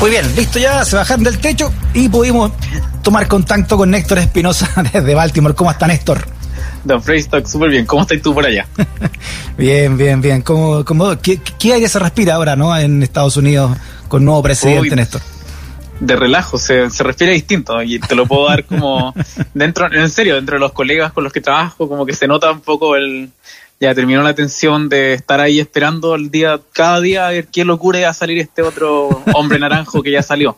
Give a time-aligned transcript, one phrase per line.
[0.00, 2.50] Muy bien, listo ya, se bajaron del techo y pudimos
[3.02, 5.54] tomar contacto con Néstor Espinosa desde Baltimore.
[5.54, 6.26] ¿Cómo está Néstor?
[6.84, 7.86] Don Freystock, súper bien.
[7.86, 8.66] ¿Cómo estás tú por allá?
[9.56, 10.42] bien, bien, bien.
[10.42, 13.76] ¿Cómo, cómo, qué, ¿Qué aire se respira ahora no en Estados Unidos
[14.08, 15.20] con nuevo presidente, Néstor?
[16.00, 19.14] de relajo, se, se respira distinto y te lo puedo dar como
[19.54, 22.50] dentro, en serio, dentro de los colegas con los que trabajo, como que se nota
[22.50, 23.30] un poco el,
[23.82, 27.64] ya terminó la tensión de estar ahí esperando el día, cada día a ver qué
[27.64, 30.56] locura a salir este otro hombre naranjo que ya salió.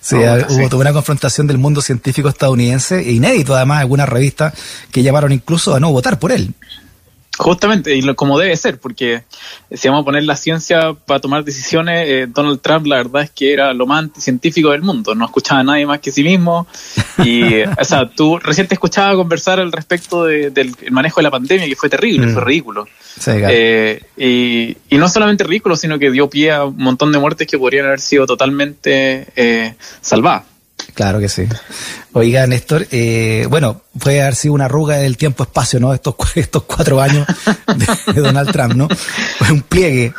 [0.00, 4.54] Sí, hubo toda una confrontación del mundo científico estadounidense, e inédito además, algunas revistas
[4.90, 6.54] que llamaron incluso a no votar por él.
[7.38, 9.22] Justamente, y lo, como debe ser, porque
[9.70, 13.30] si vamos a poner la ciencia para tomar decisiones, eh, Donald Trump la verdad es
[13.30, 16.66] que era lo más anticientífico del mundo, no escuchaba a nadie más que sí mismo.
[17.18, 21.66] Y, o sea, tú recién te escuchaba conversar al respecto del manejo de la pandemia,
[21.66, 22.44] que fue terrible, fue mm.
[22.46, 22.88] ridículo.
[23.26, 27.46] Eh, y, y, no solamente ridículo, sino que dio pie a un montón de muertes
[27.46, 30.44] que podrían haber sido totalmente eh, salvadas.
[30.96, 31.44] Claro que sí.
[32.14, 35.92] Oiga, Néstor, eh, bueno, puede haber sido una arruga del tiempo-espacio, ¿no?
[35.92, 37.26] Estos, estos cuatro años
[38.14, 38.88] de, Donald Trump, ¿no?
[39.50, 40.14] un pliegue.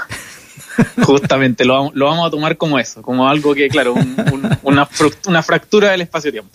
[1.02, 3.95] Justamente, lo, lo, vamos a tomar como eso, como algo que, claro,
[4.61, 4.88] una,
[5.25, 6.52] una, fractura del espacio-tiempo.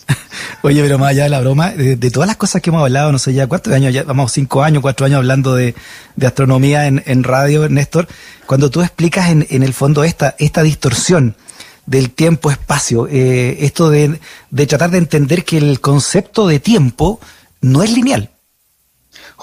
[0.61, 3.19] Oye, pero más allá de la broma, de, todas las cosas que hemos hablado, no
[3.19, 5.75] sé ya cuántos años, ya vamos cinco años, cuatro años hablando de,
[6.15, 8.07] de astronomía en, en, radio, Néstor,
[8.45, 11.35] cuando tú explicas en, en el fondo esta, esta distorsión
[11.85, 17.19] del tiempo-espacio, eh, esto de, de tratar de entender que el concepto de tiempo
[17.61, 18.29] no es lineal.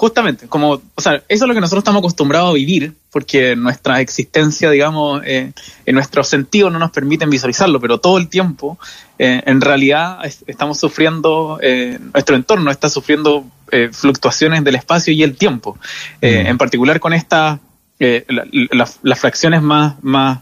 [0.01, 4.01] Justamente, como, o sea, eso es lo que nosotros estamos acostumbrados a vivir, porque nuestra
[4.01, 5.53] existencia, digamos, eh,
[5.85, 8.79] en nuestros sentidos no nos permiten visualizarlo, pero todo el tiempo,
[9.19, 13.45] eh, en realidad, estamos sufriendo, eh, nuestro entorno está sufriendo
[13.93, 15.77] fluctuaciones del espacio y el tiempo.
[16.23, 16.27] Mm.
[16.49, 17.61] En particular con estas,
[17.99, 20.39] las fracciones más, más,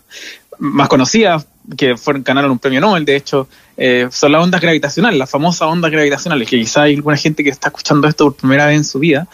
[0.61, 5.19] más conocidas, que fueron, ganaron un premio Nobel, de hecho, eh, son las ondas gravitacionales,
[5.19, 8.67] las famosas ondas gravitacionales, que quizá hay alguna gente que está escuchando esto por primera
[8.67, 9.29] vez en su vida,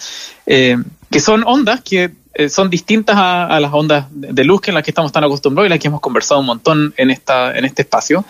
[0.47, 0.77] eh,
[1.11, 4.83] que son ondas que eh, son distintas a, las ondas de luz que en las
[4.83, 7.83] que estamos tan acostumbrados y las que hemos conversado un montón en esta en este
[7.83, 8.25] espacio.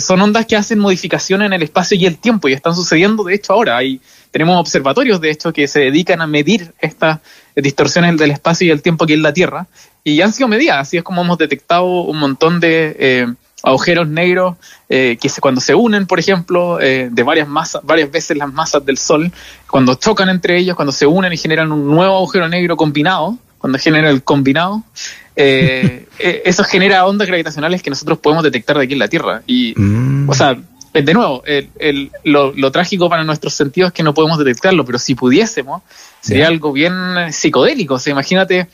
[0.00, 3.34] son ondas que hacen modificaciones en el espacio y el tiempo y están sucediendo de
[3.34, 3.76] hecho ahora.
[3.76, 4.00] Hay,
[4.30, 7.20] tenemos observatorios de hecho que se dedican a medir estas
[7.56, 9.66] distorsiones del espacio y el tiempo aquí en la Tierra
[10.04, 13.26] y han sido medidas, así es como hemos detectado un montón de eh,
[13.62, 14.56] agujeros negros
[14.88, 18.52] eh, que se, cuando se unen, por ejemplo, eh, de varias masas, varias veces las
[18.52, 19.30] masas del Sol,
[19.68, 23.78] cuando chocan entre ellos, cuando se unen y generan un nuevo agujero negro combinado, cuando
[23.78, 24.82] genera el combinado,
[25.36, 29.42] eso genera ondas gravitacionales que nosotros podemos detectar de aquí en la Tierra.
[29.46, 30.28] Y, mm.
[30.28, 30.56] o sea,
[30.92, 35.14] de nuevo, el, lo, trágico para nuestros sentidos es que no podemos detectarlo, pero si
[35.14, 35.82] pudiésemos,
[36.20, 36.92] sería algo bien
[37.30, 37.94] psicodélico.
[37.94, 38.68] O sea, imagínate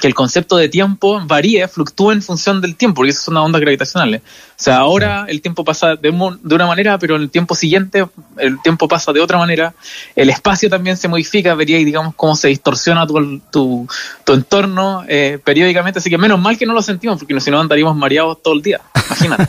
[0.00, 3.42] que el concepto de tiempo varíe, fluctúe en función del tiempo, porque eso es una
[3.42, 4.14] onda gravitacional.
[4.14, 4.20] O
[4.56, 8.06] sea, ahora el tiempo pasa de, de, una manera, pero en el tiempo siguiente
[8.38, 9.74] el tiempo pasa de otra manera.
[10.16, 13.88] El espacio también se modifica, vería digamos cómo se distorsiona tu, tu,
[14.24, 15.98] tu entorno eh, periódicamente.
[15.98, 18.62] Así que menos mal que no lo sentimos, porque si no andaríamos mareados todo el
[18.62, 18.80] día.
[19.06, 19.48] Imagínate.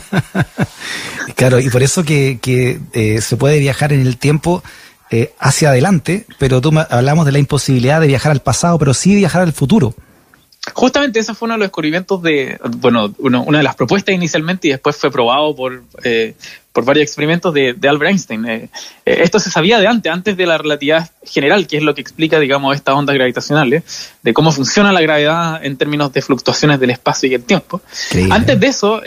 [1.36, 4.62] claro, y por eso que, que eh, se puede viajar en el tiempo.
[5.10, 9.14] Eh, hacia adelante, pero tú hablamos de la imposibilidad de viajar al pasado, pero sí
[9.14, 9.94] viajar al futuro.
[10.72, 14.70] Justamente ese fue uno de los descubrimientos de, bueno, una de las propuestas inicialmente y
[14.70, 16.34] después fue probado por, eh,
[16.72, 18.46] por varios experimentos de, Albert Einstein.
[18.46, 18.70] Eh,
[19.04, 22.00] eh, esto se sabía de antes, antes de la relatividad general, que es lo que
[22.00, 23.84] explica, digamos, estas ondas gravitacionales,
[24.22, 27.82] de cómo funciona la gravedad en términos de fluctuaciones del espacio y el tiempo.
[28.30, 29.02] Antes de eso,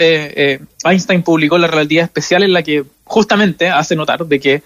[0.83, 4.61] Einstein publicó la relatividad especial en la que justamente hace notar de que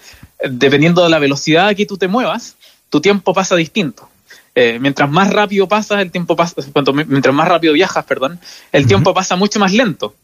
[0.46, 2.56] dependiendo de la velocidad a que tú te muevas,
[2.90, 4.11] tu tiempo pasa distinto.
[4.54, 8.38] Eh, mientras más rápido pasas, el tiempo pasa, cuanto, mientras más rápido viajas, perdón,
[8.70, 10.14] el tiempo pasa mucho más lento.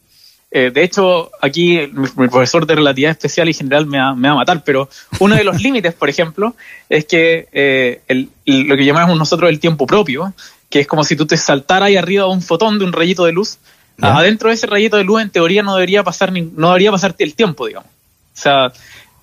[0.50, 4.34] Eh, de hecho, aquí mi, profesor de relatividad especial y general me va, me va,
[4.34, 4.88] a matar, pero
[5.18, 6.54] uno de los límites, por ejemplo,
[6.88, 10.32] es que eh, el, lo que llamamos nosotros el tiempo propio,
[10.70, 13.32] que es como si tú te saltaras ahí arriba un fotón de un rayito de
[13.32, 13.58] luz,
[14.00, 17.24] adentro de ese rayito de luz en teoría no debería pasar ni, no debería pasarte
[17.24, 17.90] el tiempo, digamos.
[17.90, 18.72] O sea,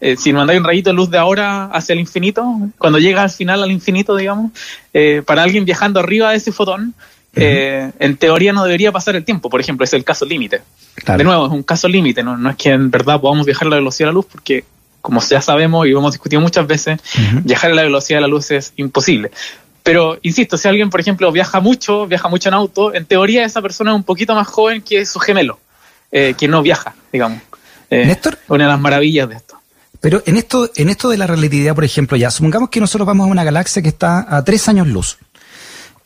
[0.01, 2.45] eh, si mandáis un rayito de luz de ahora hacia el infinito,
[2.77, 4.51] cuando llega al final al infinito, digamos,
[4.93, 6.93] eh, para alguien viajando arriba de ese fotón,
[7.35, 9.49] eh, en teoría no debería pasar el tiempo.
[9.49, 10.61] Por ejemplo, es el caso límite.
[11.05, 12.37] De nuevo, es un caso límite, ¿no?
[12.37, 14.63] no es que en verdad podamos viajar a la velocidad de la luz porque
[15.01, 16.99] como ya sabemos y hemos discutido muchas veces,
[17.43, 19.29] viajar a la velocidad de la luz es imposible.
[19.83, 23.61] Pero, insisto, si alguien, por ejemplo, viaja mucho, viaja mucho en auto, en teoría esa
[23.61, 25.59] persona es un poquito más joven que su gemelo,
[26.11, 27.39] eh, que no viaja, digamos.
[27.91, 28.39] Eh, Néstor.
[28.47, 29.61] Una de las maravillas de esto.
[30.01, 33.27] Pero en esto, en esto de la relatividad, por ejemplo, ya, supongamos que nosotros vamos
[33.27, 35.17] a una galaxia que está a tres años luz.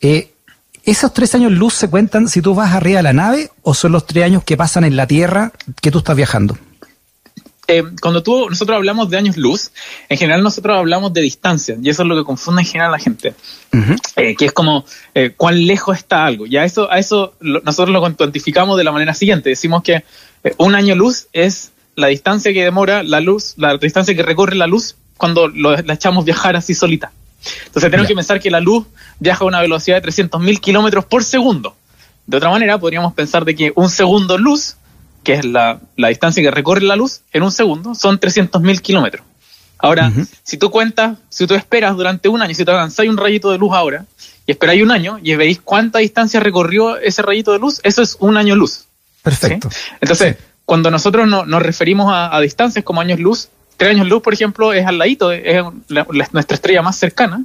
[0.00, 0.32] Eh,
[0.84, 3.92] ¿Esos tres años luz se cuentan si tú vas arriba de la nave o son
[3.92, 5.52] los tres años que pasan en la Tierra
[5.82, 6.56] que tú estás viajando?
[7.72, 9.70] Eh, cuando tú, nosotros hablamos de años luz,
[10.08, 12.96] en general nosotros hablamos de distancia, y eso es lo que confunde en general a
[12.96, 13.34] la gente,
[14.16, 14.84] eh, que es como
[15.14, 16.46] eh, cuán lejos está algo.
[16.46, 20.02] Y a eso, a eso nosotros lo cuantificamos de la manera siguiente, decimos que
[20.56, 24.66] un año luz es la distancia que demora la luz, la distancia que recorre la
[24.66, 27.12] luz cuando la echamos viajar así solita.
[27.66, 28.86] Entonces tenemos que pensar que la luz
[29.18, 31.76] viaja a una velocidad de 300.000 kilómetros por segundo.
[32.26, 34.76] De otra manera, podríamos pensar de que un segundo luz
[35.22, 39.24] que es la, distancia que recorre la luz en un segundo, son 300.000 kilómetros.
[39.78, 40.12] Ahora,
[40.42, 43.58] si tú cuentas, si tú esperas durante un año, si te avanzáis un rayito de
[43.58, 44.04] luz ahora,
[44.46, 48.16] y esperáis un año y veis cuánta distancia recorrió ese rayito de luz, eso es
[48.20, 48.84] un año luz.
[49.22, 49.70] Perfecto.
[50.00, 54.72] Entonces, cuando nosotros nos referimos a, distancias como años luz, tres años luz, por ejemplo,
[54.72, 57.44] es al ladito, es nuestra estrella más cercana,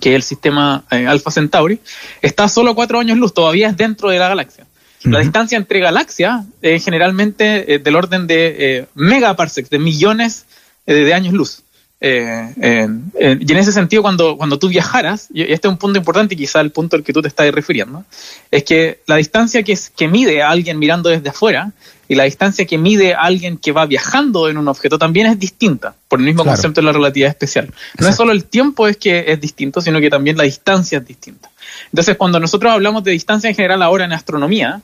[0.00, 1.80] que es el sistema eh, Alpha Centauri,
[2.22, 4.66] está solo cuatro años luz, todavía es dentro de la galaxia.
[5.04, 10.44] La distancia entre galaxias es generalmente eh, del orden de eh, megaparsecs, de millones
[10.86, 11.62] eh, de años luz.
[12.02, 16.36] y en ese sentido, cuando, cuando tú viajaras, y este es un punto importante y
[16.36, 18.04] quizá el punto al que tú te estás refiriendo,
[18.50, 21.72] es que la distancia que, es, que mide a alguien mirando desde afuera
[22.10, 25.94] y la distancia que mide alguien que va viajando en un objeto también es distinta,
[26.08, 27.72] por el mismo concepto de la relatividad especial.
[28.00, 31.06] No es solo el tiempo es que es distinto, sino que también la distancia es
[31.06, 31.52] distinta.
[31.86, 34.82] Entonces, cuando nosotros hablamos de distancia en general ahora en astronomía,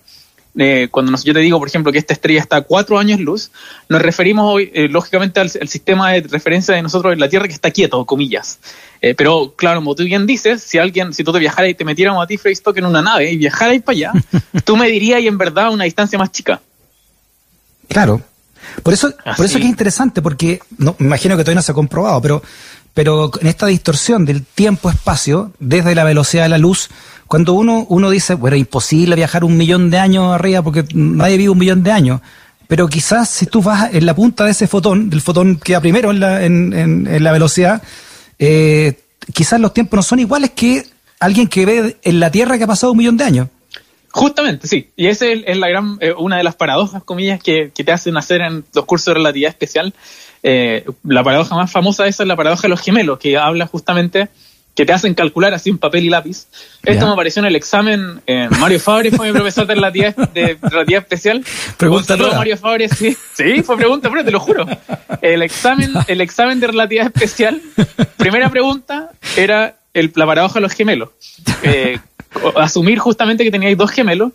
[0.57, 3.51] eh, cuando yo te digo, por ejemplo, que esta estrella está a cuatro años luz,
[3.89, 7.55] nos referimos hoy, eh, lógicamente, al, sistema de referencia de nosotros en la Tierra que
[7.55, 8.61] está quieto, comillas.
[9.03, 11.85] Eh, pero, claro, como tú bien dices, si alguien, si tú te viajaras y te
[11.85, 14.13] metiéramos a ti, Facebook, en una nave y viajaras para allá,
[14.65, 16.61] tú me dirías, y en verdad, una distancia más chica.
[17.89, 18.21] Claro.
[18.83, 21.73] Por eso, por eso que es interesante, porque no, me imagino que todavía no se
[21.73, 22.43] ha comprobado, pero
[22.97, 26.89] pero en esta distorsión del tiempo-espacio, desde la velocidad de la luz,
[27.27, 31.51] cuando uno, uno dice, bueno, imposible viajar un millón de años arriba porque nadie vive
[31.51, 32.23] un millón de años,
[32.67, 35.81] pero quizás si tú vas en la punta de ese fotón, del fotón que va
[35.81, 37.83] primero en la, en, en, la velocidad,
[38.39, 38.99] eh,
[39.31, 40.87] quizás los tiempos no son iguales que
[41.21, 43.49] alguien que ve en la Tierra que ha pasado un millón de años.
[44.17, 44.89] Justamente, sí.
[44.97, 48.17] Y esa es, la gran, eh, una de las paradojas, comillas, que, que, te hacen
[48.17, 49.93] hacer en los cursos de relatividad especial,
[50.43, 54.31] eh, la paradoja más famosa esa es la paradoja de los gemelos, que habla justamente
[54.75, 56.47] que te hacen calcular así un papel y lápiz.
[56.83, 58.23] Esto me apareció en el examen.
[58.27, 61.45] Eh, Mario Fabre fue mi profesor de relatividad, de relatividad especial.
[61.77, 63.15] Pregúntalo Mario Fabre, sí.
[63.35, 64.65] Sí, fue pregunta, pero te lo juro.
[65.21, 67.61] El examen, el examen de relatividad especial,
[68.17, 71.11] primera pregunta era el, la paradoja de los gemelos.
[71.63, 71.99] Eh,
[72.57, 74.33] asumir justamente que teníais dos gemelos.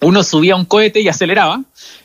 [0.00, 1.62] Uno subía un cohete y aceleraba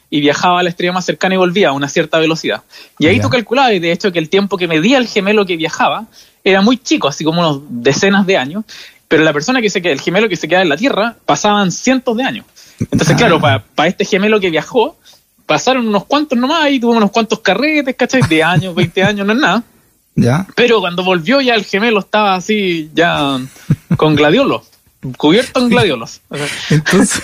[0.09, 2.63] y viajaba a la estrella más cercana y volvía a una cierta velocidad.
[2.99, 5.57] Y ahí tú calculabas, y de hecho, que el tiempo que medía el gemelo que
[5.57, 6.05] viajaba
[6.43, 8.65] era muy chico, así como unos decenas de años,
[9.07, 11.71] pero la persona que se queda, el gemelo que se queda en la Tierra, pasaban
[11.71, 12.45] cientos de años.
[12.79, 14.97] Entonces, claro, para este gemelo que viajó,
[15.45, 18.21] pasaron unos cuantos nomás y tuvo unos cuantos carretes, ¿cachai?
[18.23, 19.63] De años, 20 años, no es nada.
[20.55, 23.37] Pero cuando volvió ya el gemelo estaba así, ya
[23.97, 24.63] con gladiolos,
[25.13, 26.21] cubierto en gladiolos.
[26.69, 27.21] Entonces,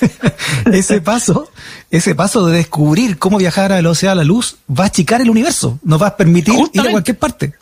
[0.72, 1.50] ese paso
[1.94, 5.20] ese paso de descubrir cómo viajar a la velocidad de la luz va a achicar
[5.20, 7.52] el universo, nos va a permitir ir a cualquier parte.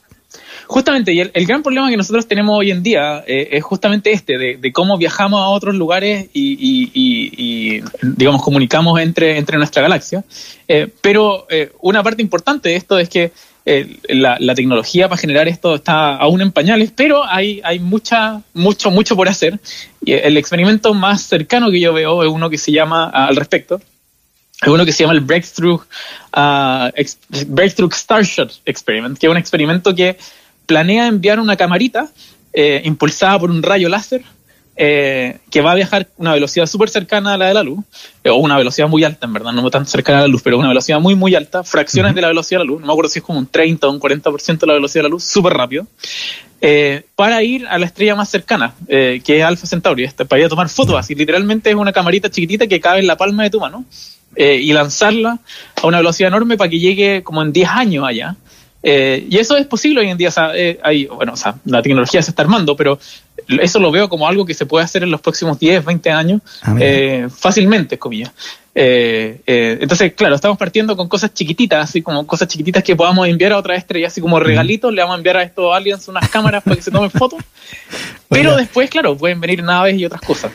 [0.67, 4.39] Justamente, y el, gran problema que nosotros tenemos hoy en día eh, es justamente este,
[4.39, 10.25] de, cómo viajamos a otros lugares y, digamos, comunicamos entre, entre nuestra galaxia.
[10.67, 13.33] Eh, pero eh, una parte importante de esto es que
[13.65, 19.17] la, tecnología para generar esto está aún en pañales, pero hay, hay mucha, mucho, mucho
[19.17, 19.61] por hacer.
[20.05, 23.81] Y el experimento más cercano que yo veo es uno que se llama, al respecto,
[24.61, 25.81] es uno que se llama el Breakthrough,
[26.37, 26.91] uh,
[27.47, 30.17] Breakthrough Starshot Experiment, que es un experimento que
[30.67, 32.09] planea enviar una camarita
[32.53, 34.23] eh, impulsada por un rayo láser
[34.75, 37.85] eh, que va a viajar a una velocidad súper cercana a la de la luz,
[38.25, 40.59] eh, o una velocidad muy alta, en verdad, no tan cercana a la luz, pero
[40.59, 43.11] una velocidad muy, muy alta, fracciones de la velocidad de la luz, no me acuerdo
[43.11, 45.53] si es como un 30 o un 40% de la velocidad de la luz, súper
[45.53, 45.87] rápido,
[47.17, 50.49] para ir a la estrella más cercana, que es Alpha Centauri, este, para ir a
[50.49, 53.61] tomar fotos, así literalmente es una camarita chiquitita que cabe en la palma de tu
[53.61, 53.85] mano,
[54.37, 55.39] y lanzarla
[55.83, 58.37] a una velocidad enorme para que llegue como en 10 años allá
[58.83, 61.55] Eh, y eso es posible hoy en día, o sea, eh, hay, bueno, o sea,
[61.65, 62.99] la tecnología se está armando, pero
[63.61, 66.41] eso lo veo como algo que se puede hacer en los próximos 10, 20 años,
[66.63, 68.33] ah, eh, fácilmente, comillas.
[68.75, 73.59] entonces, claro, estamos partiendo con cosas chiquititas, así como cosas chiquititas que podamos enviar a
[73.59, 76.75] otra estrella, así como regalitos, le vamos a enviar a estos aliens unas cámaras para
[76.75, 77.41] que se tomen fotos.
[78.29, 80.51] Pero después, claro, pueden venir naves y otras cosas.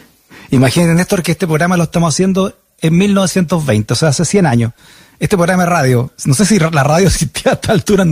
[0.52, 4.72] Imaginen, Néstor, que este programa lo estamos haciendo en 1920, o sea, hace 100 años
[5.20, 8.06] este programa de radio, no sé si la radio existía a esta altura,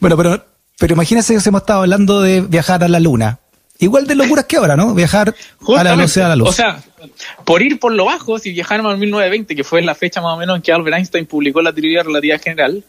[0.00, 0.44] bueno, pero,
[0.78, 3.38] pero imagínense que hemos estado hablando de viajar a la luna.
[3.78, 4.94] Igual de locuras que ahora, ¿no?
[4.94, 5.34] Viajar
[5.76, 6.50] a la velocidad de la luz.
[6.50, 6.82] O sea,
[7.46, 10.36] por ir por lo bajo, si viajáramos en 1920, que fue la fecha más o
[10.36, 12.84] menos en que Albert Einstein publicó la teoría relativa general,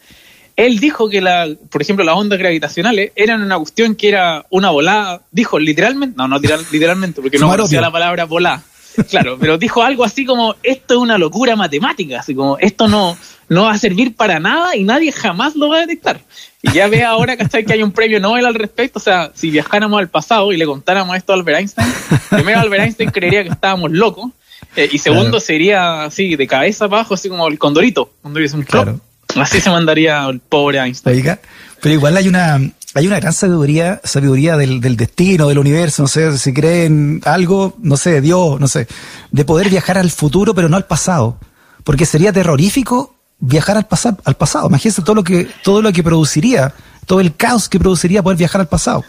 [0.54, 4.70] él dijo que, la, por ejemplo, las ondas gravitacionales eran una cuestión que era una
[4.70, 8.62] volada, dijo literalmente, no, no literalmente, porque no conocía la palabra volada,
[9.10, 13.16] claro, pero dijo algo así como, esto es una locura matemática, así como, esto no,
[13.48, 16.20] no va a servir para nada y nadie jamás lo va a detectar.
[16.62, 17.64] Y ya ve ahora, ¿cachai?
[17.64, 18.98] Que hay un premio Nobel al respecto.
[18.98, 21.92] O sea, si viajáramos al pasado y le contáramos esto a Albert Einstein,
[22.30, 24.30] primero Albert Einstein creería que estábamos locos.
[24.76, 28.12] Eh, y segundo sería así, de cabeza abajo, así como el condorito.
[28.22, 29.00] Cuando un claro.
[29.34, 31.38] Así se mandaría el pobre Einstein.
[31.80, 32.60] pero igual hay una,
[32.94, 37.96] hay una gran sabiduría, sabiduría del, destino, del universo, no sé, si creen algo, no
[37.96, 38.86] sé, Dios, no sé,
[39.30, 41.38] de poder viajar al futuro, pero no al pasado.
[41.84, 44.68] Porque sería terrorífico viajar al, pasado al pasado.
[44.68, 46.74] Imagínense todo lo que, todo lo que produciría,
[47.06, 49.04] todo el caos que produciría poder viajar al pasado.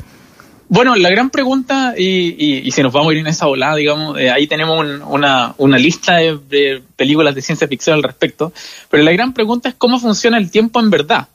[0.70, 4.18] Bueno, la gran pregunta, y, y, si nos vamos a ir en esa volada, digamos,
[4.18, 8.54] eh, ahí tenemos una, una, lista de, películas de ciencia ficción al respecto,
[8.90, 11.28] pero la gran pregunta es cómo funciona el tiempo en verdad.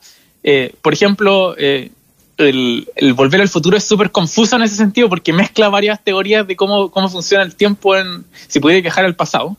[0.43, 1.93] Eh, por ejemplo, eh,
[2.38, 6.47] el, el, volver al futuro es súper confuso en ese sentido porque mezcla varias teorías
[6.47, 9.57] de cómo, cómo funciona el tiempo en, si pudiera viajar al pasado.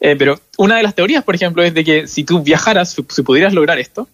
[0.00, 3.22] Eh, pero una de las teorías, por ejemplo, es de que si tú viajaras, si
[3.22, 4.08] pudieras lograr esto,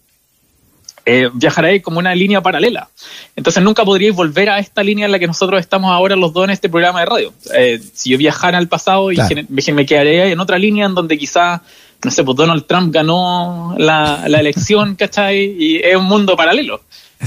[1.09, 2.89] eh, viajaréis como una línea paralela.
[3.37, 6.45] Entonces nunca podríais volver a esta línea en la que nosotros estamos ahora los dos
[6.45, 7.33] en este programa de radio.
[7.55, 11.63] Eh, si yo viajara al pasado y me, quedaría en otra línea en donde quizá,
[12.03, 15.55] no sé, pues Donald Trump ganó la, elección, ¿cachai?
[15.57, 16.83] Y es un mundo paralelo.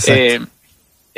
[0.07, 0.41] Eh,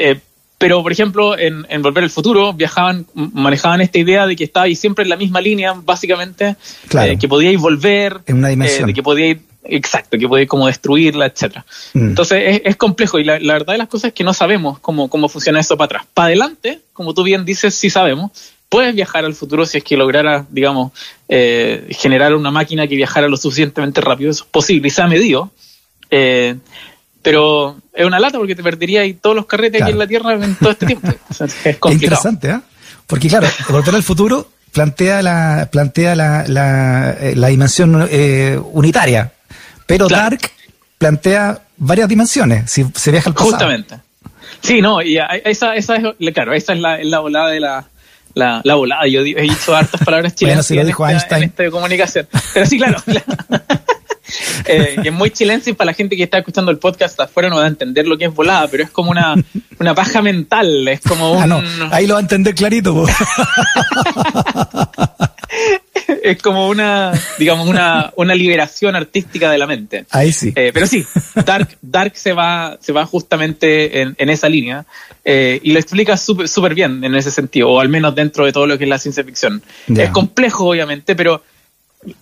[0.01, 0.21] eh
[0.61, 5.01] pero, por ejemplo, en, Volver al Futuro viajaban, manejaban esta idea de que estabais siempre
[5.01, 6.55] en la misma línea, básicamente,
[7.01, 8.87] eh, que podíais volver, en una dimensión.
[8.87, 11.65] Eh, que podíais, exacto, que podíais como destruirla, etcétera.
[11.95, 12.09] Mm.
[12.09, 15.29] Entonces es, complejo y la, verdad de las cosas es que no sabemos cómo, cómo
[15.29, 16.05] funciona eso para atrás.
[16.13, 18.29] Para adelante, como tú bien dices, sí sabemos.
[18.69, 20.91] Puedes viajar al futuro si es que lograra, digamos,
[21.27, 24.29] eh, generar una máquina que viajara lo suficientemente rápido.
[24.29, 25.49] Eso es posible y se ha medido.
[27.21, 30.55] Pero es una lata porque te perderías todos los carretes aquí en la Tierra en
[30.55, 31.07] todo este tiempo.
[31.29, 32.59] es interesante, ¿eh?
[33.05, 39.33] Porque claro, Volver al Futuro plantea la, plantea la, la, eh, dimensión eh, unitaria,
[39.85, 40.39] pero Dark
[40.97, 43.51] plantea varias dimensiones, si se viaja al pasado.
[43.51, 43.97] Justamente.
[44.61, 47.85] Sí, no, y esa, esa es, claro, esa es la, la volada de la,
[48.33, 49.07] la, la volada.
[49.07, 51.43] Yo he dicho hartas palabras chilenas bueno, si lo dijo Einstein.
[51.43, 52.27] en esta comunicación.
[52.53, 53.01] Pero sí, claro.
[54.71, 57.57] eh, es muy chilense y para la gente que está escuchando el podcast afuera no
[57.57, 59.35] va a entender lo que es volada, pero es como una,
[59.79, 61.51] una paja mental, es como un...
[61.51, 63.05] Ah, ahí lo va a entender clarito.
[66.23, 70.05] es como una, digamos, una, una liberación artística de la mente.
[70.11, 70.53] Ahí sí.
[70.55, 71.05] Eh, pero sí,
[71.45, 74.85] Dark, Dark se va, se va justamente en, en esa línea
[75.23, 78.67] eh, y lo explica súper bien en ese sentido, o al menos dentro de todo
[78.67, 79.61] lo que es la ciencia ficción.
[79.95, 81.43] Es complejo, obviamente, pero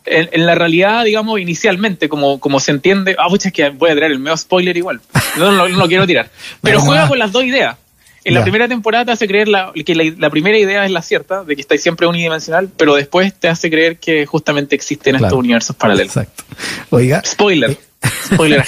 [0.06, 3.94] en, la realidad, digamos, inicialmente, como, como se entiende, ah, pucha, es que voy a
[3.94, 5.02] tirar el medio spoiler igual.
[5.38, 6.30] No, no, lo quiero tirar.
[6.62, 7.78] Pero juega con las dos ideas.
[8.26, 11.44] En la primera temporada te hace creer la, que la, primera idea es la cierta,
[11.44, 15.76] de que estáis siempre unidimensional, pero después te hace creer que justamente existen estos universos
[15.76, 16.16] paralelos.
[16.16, 16.44] Exacto.
[16.90, 17.24] Oiga.
[17.26, 17.78] Spoiler.
[18.26, 18.66] Spoiler.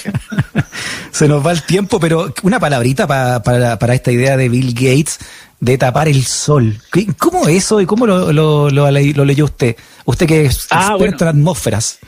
[1.12, 5.20] Se nos va el tiempo, pero una palabrita para, para esta idea de Bill Gates
[5.62, 6.76] de tapar el sol.
[7.18, 9.78] ¿Cómo eso y cómo lo, lo, lo, leyó usted?
[10.06, 12.00] Usted que es ah, experto en atmósferas.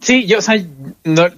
[0.00, 0.54] Sí, yo, o sea,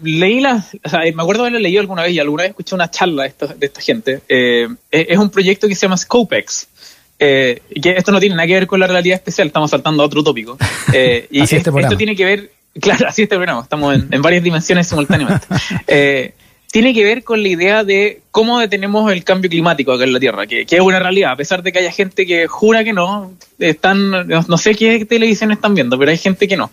[0.03, 2.91] leí la, o sea, me acuerdo haberlo leído alguna vez y alguna vez escuché una
[2.91, 4.21] charla de, esto, de esta gente.
[4.29, 6.69] Eh, es un proyecto que se llama Scopex.
[7.19, 10.07] Eh, que esto no tiene nada que ver con la realidad especial, estamos saltando a
[10.07, 10.57] otro tópico.
[10.95, 14.43] Eh, y este esto tiene que ver, claro, así este programa, estamos en, en varias
[14.43, 15.47] dimensiones simultáneamente.
[16.73, 20.19] Tiene que ver con la idea de cómo detenemos el cambio climático acá en la
[20.19, 23.31] Tierra, que, es una realidad, a pesar de que haya gente que jura que no,
[23.59, 26.71] están, no sé qué televisión están viendo, pero hay gente que no.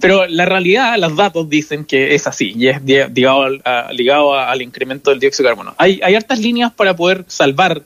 [0.00, 3.62] Pero la realidad, los datos dicen que es así, y es ligado, al,
[3.96, 5.74] ligado al incremento del dióxido de carbono.
[5.78, 7.80] Hay, hay hartas líneas para poder salvar,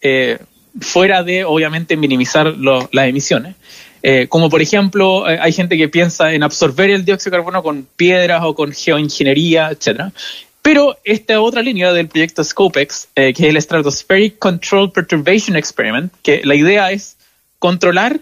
[0.00, 0.38] eh,
[0.80, 3.56] fuera de, obviamente, minimizar las emisiones.
[4.02, 7.62] Eh, como por ejemplo, eh, hay gente que piensa en absorber el dióxido de carbono
[7.62, 10.12] con piedras o con geoingeniería, etcétera.
[10.68, 16.12] Pero esta otra línea del proyecto Scopex, eh, que es el Stratospheric Control Perturbation Experiment,
[16.22, 17.16] que la idea es
[17.58, 18.20] controlar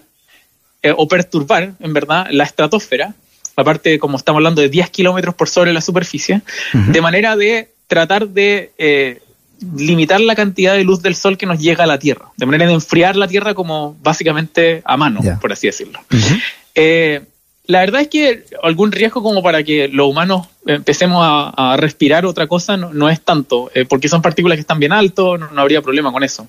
[0.81, 3.13] eh, o perturbar, en verdad, la estratosfera,
[3.57, 8.29] aparte, como estamos hablando, de 10 kilómetros por sobre la superficie, de manera de tratar
[8.29, 9.19] de eh,
[9.75, 12.65] limitar la cantidad de luz del sol que nos llega a la Tierra, de manera
[12.65, 15.99] de enfriar la Tierra como básicamente a mano, por así decirlo.
[17.67, 22.47] La verdad es que algún riesgo como para que los humanos empecemos a, respirar otra
[22.47, 26.11] cosa no, es tanto, eh, porque son partículas que están bien altos, no, habría problema
[26.11, 26.47] con eso.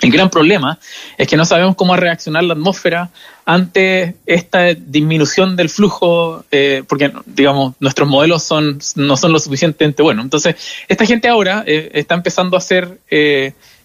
[0.00, 0.78] El gran problema
[1.16, 3.10] es que no sabemos cómo reaccionar la atmósfera
[3.44, 10.02] ante esta disminución del flujo, eh, porque digamos nuestros modelos son no son lo suficientemente
[10.02, 10.24] buenos.
[10.24, 10.56] Entonces,
[10.88, 12.98] esta gente ahora eh, está empezando a hacer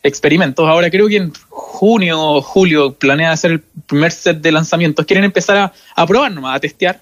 [0.03, 0.68] experimentos.
[0.68, 5.06] Ahora creo que en junio o julio planea hacer el primer set de lanzamientos.
[5.06, 7.01] Quieren empezar a, probar nomás, a testear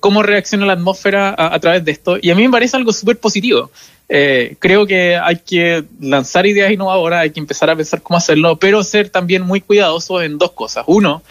[0.00, 2.18] cómo reacciona la atmósfera a, través de esto.
[2.20, 3.70] Y a mí me parece algo súper positivo.
[4.08, 8.56] Eh, creo que hay que lanzar ideas innovadoras, hay que empezar a pensar cómo hacerlo,
[8.56, 10.84] pero ser también muy cuidadosos en dos cosas.
[10.86, 11.22] Uno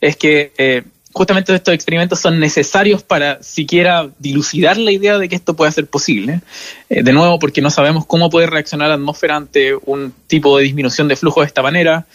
[0.00, 0.82] es que eh,
[1.12, 5.86] justamente estos experimentos son necesarios para siquiera dilucidar la idea de que esto pueda ser
[5.86, 6.40] posible.
[6.88, 10.64] Eh, de nuevo, porque no sabemos cómo puede reaccionar la atmósfera ante un tipo de
[10.64, 12.06] disminución de flujo de esta manera,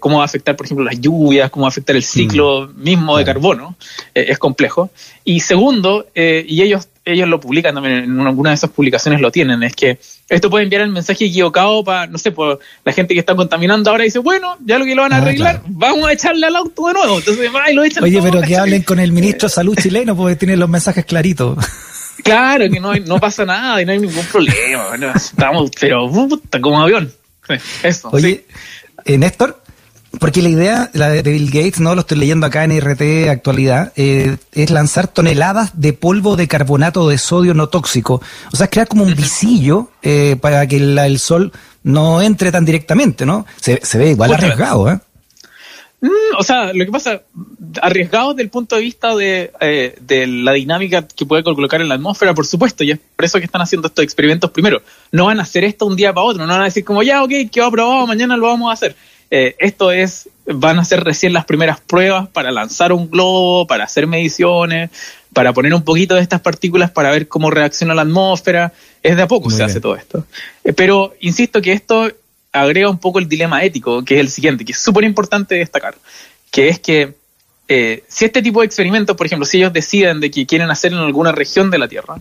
[0.00, 2.82] cómo va a afectar, por ejemplo, las lluvias, cómo va a afectar el ciclo mm.
[2.82, 3.76] mismo de carbono.
[4.14, 4.90] es complejo.
[5.24, 9.62] Y segundo, y ellos ellos lo publican también, en alguna de esas publicaciones lo tienen,
[9.62, 13.20] es que esto puede enviar el mensaje equivocado para, no sé, por la gente que
[13.20, 16.12] está contaminando ahora dice, bueno, ya lo que lo van a ah, arreglar, vamos a
[16.12, 17.18] echarle al auto de nuevo.
[17.18, 20.56] Entonces, lo echan Oye, pero que hablen con el ministro de Salud chileno porque tiene
[20.56, 21.58] los mensajes claritos.
[22.22, 24.94] Claro, que no, no pasa nada y no hay ningún problema.
[25.16, 27.12] estamos, pero puta, como avión.
[27.82, 28.10] Eso.
[28.12, 28.44] Oye,
[29.04, 29.61] eh, Néstor,
[30.18, 33.92] porque la idea la de Bill Gates, no lo estoy leyendo acá en RT Actualidad,
[33.96, 38.20] eh, es lanzar toneladas de polvo de carbonato de sodio no tóxico.
[38.52, 41.52] O sea, crear como un visillo eh, para que el sol
[41.82, 43.46] no entre tan directamente, ¿no?
[43.60, 44.98] Se, ve igual arriesgado, ¿eh?
[46.02, 47.22] Mm, o sea, lo que pasa,
[47.80, 51.88] arriesgado desde el punto de vista de, eh, de, la dinámica que puede colocar en
[51.88, 54.82] la atmósfera, por supuesto, y es por eso que están haciendo estos experimentos primero.
[55.12, 57.22] No van a hacer esto un día para otro, no van a decir como, ya,
[57.22, 58.96] ok, quedó aprobado, mañana lo vamos a hacer.
[59.34, 63.84] Eh, esto es, van a ser recién las primeras pruebas para lanzar un globo, para
[63.84, 64.90] hacer mediciones,
[65.32, 68.74] para poner un poquito de estas partículas para ver cómo reacciona la atmósfera.
[69.02, 70.26] Es de a poco se hace todo esto.
[70.64, 72.12] Eh, pero insisto que esto
[72.52, 75.94] agrega un poco el dilema ético, que es el siguiente, que es súper importante destacar,
[76.50, 77.14] que es que
[77.74, 80.92] eh, si este tipo de experimentos, por ejemplo, si ellos deciden de que quieren hacer
[80.92, 82.16] en alguna región de la Tierra,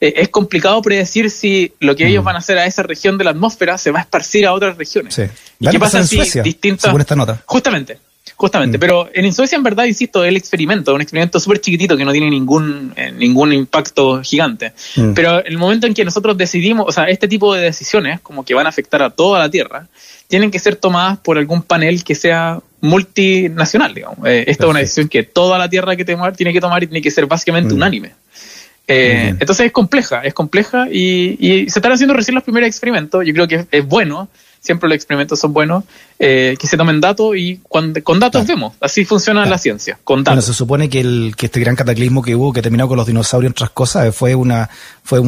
[0.00, 3.24] eh, es complicado predecir si lo que ellos van a hacer a esa región de
[3.24, 5.14] la atmósfera se va a esparcir a otras regiones.
[5.14, 5.24] Sí.
[5.68, 6.44] ¿Qué pasa en si Suecia,
[6.78, 7.42] según esta nota?
[7.46, 7.98] Justamente,
[8.36, 8.78] justamente.
[8.78, 8.80] Mm.
[8.80, 12.30] Pero en Suecia, en verdad, insisto, el experimento, un experimento súper chiquitito que no tiene
[12.30, 14.72] ningún, eh, ningún impacto gigante.
[14.94, 15.14] Mm.
[15.14, 18.54] Pero el momento en que nosotros decidimos, o sea, este tipo de decisiones, como que
[18.54, 19.88] van a afectar a toda la Tierra,
[20.28, 24.18] tienen que ser tomadas por algún panel que sea multinacional, digamos.
[24.26, 26.88] Eh, esta es una decisión que toda la tierra que tomar tiene que tomar y
[26.88, 28.12] tiene que ser básicamente unánime.
[28.88, 33.24] Eh, entonces es compleja, es compleja y, se están haciendo recién los primeros experimentos.
[33.24, 34.28] Yo creo que es, bueno,
[34.60, 35.84] siempre los experimentos son buenos,
[36.18, 38.74] eh, que se tomen datos y cuando, con datos vemos.
[38.80, 40.34] Así funciona la ciencia, con datos.
[40.34, 43.06] Bueno, se supone que, el, que este gran cataclismo que hubo, que terminó con los
[43.06, 44.68] dinosaurios y otras cosas, fue una
[45.04, 45.20] fue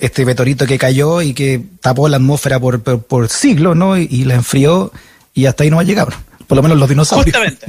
[0.00, 3.98] este meteorito que cayó y que tapó la atmósfera por, por, siglos, ¿no?
[3.98, 4.90] Y, y la enfrió
[5.34, 6.08] y hasta ahí no va a llegar
[6.52, 7.34] por lo menos los dinosaurios.
[7.34, 7.66] Justamente.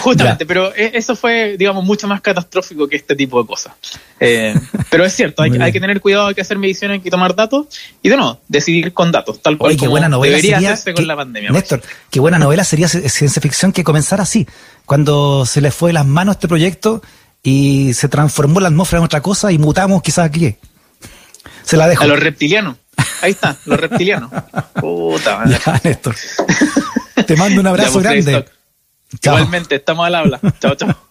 [0.00, 3.72] Justamente, pero e, eso fue, digamos, mucho más catastrófico que este tipo de cosas.
[4.20, 4.54] Eh,
[4.90, 7.68] pero es cierto, hay, que tener cuidado, hay que hacer mediciones, hay que tomar datos
[8.02, 11.06] y de nuevo, decidir con datos, tal cual como buena novela debería sería, hacerse con
[11.06, 11.50] la pandemia.
[11.50, 14.46] Néstor, qué buena novela sería ciencia ficción que comenzara así,
[14.84, 17.00] cuando se le fue de las manos este proyecto
[17.42, 20.54] y se transformó la atmósfera en otra cosa y mutamos quizás aquí.
[21.62, 22.04] Se la dejo.
[22.04, 22.76] A los reptilianos.
[23.22, 24.30] Ahí está, los reptilianos.
[24.74, 25.58] Puta madre.
[25.64, 26.14] Ya, Néstor.
[27.26, 28.44] Te mando un abrazo grande.
[29.22, 30.40] Igualmente, estamos al habla.
[30.60, 31.07] Chao, chao.